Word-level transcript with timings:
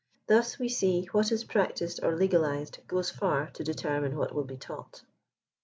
Thus, 0.25 0.57
we 0.57 0.67
see, 0.67 1.05
what 1.11 1.31
is 1.31 1.43
practised 1.43 1.99
or 2.01 2.15
legalized 2.15 2.79
goes 2.87 3.11
far 3.11 3.51
to 3.51 3.63
determine 3.63 4.17
what 4.17 4.33
will 4.33 4.45
be 4.45 4.57
taught. 4.57 5.03